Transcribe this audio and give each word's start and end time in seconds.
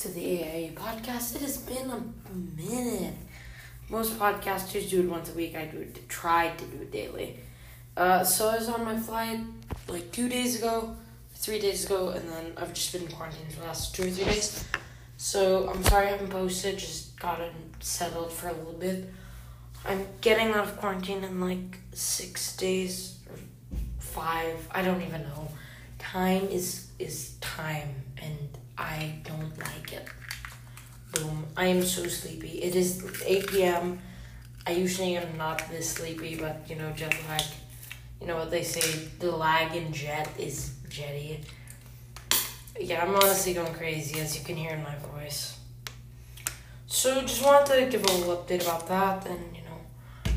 to 0.00 0.08
the 0.08 0.38
AAA 0.38 0.72
podcast. 0.72 1.36
It 1.36 1.42
has 1.42 1.58
been 1.58 1.90
a 1.90 2.00
minute. 2.58 3.14
Most 3.90 4.18
podcasters 4.18 4.88
do 4.88 5.00
it 5.00 5.10
once 5.10 5.28
a 5.30 5.34
week. 5.34 5.54
I 5.54 5.66
do 5.66 5.78
it, 5.78 6.08
tried 6.08 6.56
to 6.56 6.64
do 6.64 6.78
it 6.80 6.90
daily. 6.90 7.36
Uh, 7.98 8.24
so 8.24 8.48
I 8.48 8.56
was 8.56 8.70
on 8.70 8.82
my 8.82 8.98
flight 8.98 9.40
like 9.88 10.10
two 10.10 10.30
days 10.30 10.58
ago, 10.58 10.96
three 11.34 11.58
days 11.58 11.84
ago, 11.84 12.08
and 12.08 12.26
then 12.30 12.54
I've 12.56 12.72
just 12.72 12.94
been 12.94 13.02
in 13.02 13.08
quarantine 13.08 13.46
for 13.50 13.60
the 13.60 13.66
last 13.66 13.94
two 13.94 14.04
or 14.04 14.10
three 14.10 14.24
days. 14.24 14.64
So 15.18 15.68
I'm 15.68 15.84
sorry 15.84 16.06
I 16.06 16.10
haven't 16.12 16.30
posted. 16.30 16.78
Just 16.78 17.20
gotten 17.20 17.52
settled 17.80 18.32
for 18.32 18.48
a 18.48 18.54
little 18.54 18.72
bit. 18.72 19.12
I'm 19.84 20.06
getting 20.22 20.48
out 20.48 20.64
of 20.64 20.78
quarantine 20.78 21.24
in 21.24 21.42
like 21.42 21.78
six 21.92 22.56
days 22.56 23.18
or 23.28 23.36
five. 23.98 24.66
I 24.70 24.80
don't 24.80 25.02
even 25.02 25.22
know. 25.24 25.50
Time 25.98 26.48
is 26.48 26.89
is 27.00 27.34
time, 27.40 27.94
and 28.22 28.58
I 28.76 29.14
don't 29.24 29.56
like 29.58 29.92
it. 29.92 30.06
Boom. 31.12 31.46
I 31.56 31.66
am 31.66 31.82
so 31.82 32.06
sleepy. 32.06 32.62
It 32.62 32.76
is 32.76 33.04
8 33.24 33.46
p.m. 33.48 34.00
I 34.66 34.72
usually 34.72 35.16
am 35.16 35.36
not 35.36 35.68
this 35.70 35.88
sleepy, 35.88 36.36
but 36.36 36.64
you 36.68 36.76
know, 36.76 36.90
jet 36.92 37.14
lag. 37.28 37.42
You 38.20 38.26
know 38.26 38.36
what 38.36 38.50
they 38.50 38.62
say, 38.62 39.08
the 39.18 39.30
lag 39.30 39.74
in 39.74 39.92
jet 39.92 40.28
is 40.38 40.74
jetty. 40.88 41.40
Yeah, 42.78 43.02
I'm 43.02 43.14
honestly 43.14 43.54
going 43.54 43.72
crazy, 43.74 44.20
as 44.20 44.38
you 44.38 44.44
can 44.44 44.56
hear 44.56 44.72
in 44.72 44.82
my 44.82 44.96
voice. 44.96 45.58
So, 46.86 47.22
just 47.22 47.44
wanted 47.44 47.84
to 47.84 47.90
give 47.90 48.04
a 48.04 48.12
little 48.12 48.36
update 48.36 48.62
about 48.62 48.86
that, 48.88 49.26
and 49.26 49.56
you 49.56 49.62
know, 49.62 50.32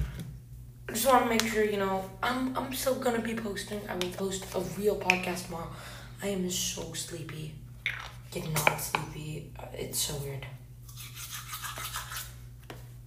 just 0.87 1.07
want 1.07 1.23
to 1.23 1.29
make 1.29 1.45
sure, 1.45 1.65
you 1.65 1.77
know, 1.77 2.09
I'm, 2.21 2.55
I'm 2.57 2.73
still 2.73 2.95
gonna 2.95 3.21
be 3.21 3.33
posting. 3.33 3.81
I 3.89 3.95
will 3.95 4.11
post 4.11 4.45
a 4.55 4.59
real 4.79 4.95
podcast 4.95 5.45
tomorrow. 5.45 5.69
I 6.23 6.27
am 6.27 6.49
so 6.49 6.93
sleepy. 6.93 7.53
Getting 8.31 8.53
not 8.53 8.79
sleepy. 8.79 9.51
It's 9.73 9.99
so 9.99 10.15
weird. 10.23 10.47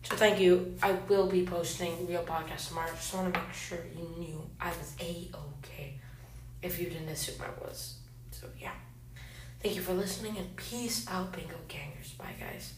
So 0.03 0.17
thank 0.17 0.39
you. 0.39 0.77
I 0.83 0.93
will 1.09 1.27
be 1.27 1.47
posting 1.47 2.07
real 2.07 2.25
podcast 2.25 2.69
tomorrow. 2.69 2.91
Just 2.91 3.15
want 3.15 3.33
to 3.33 3.41
make 3.41 3.53
sure 3.55 3.79
you 3.97 4.07
knew 4.19 4.47
I 4.61 4.69
was 4.69 4.95
a 5.01 5.31
okay. 5.35 5.95
If 6.61 6.79
you 6.79 6.91
didn't 6.91 7.09
assume 7.09 7.37
I 7.41 7.65
was. 7.65 7.97
So 8.33 8.49
yeah. 8.61 8.75
Thank 9.63 9.77
you 9.77 9.83
for 9.83 9.95
listening 9.95 10.37
and 10.37 10.55
peace 10.55 11.09
out, 11.09 11.33
bingo 11.33 11.57
gangers. 11.69 12.13
Bye 12.19 12.35
guys. 12.39 12.75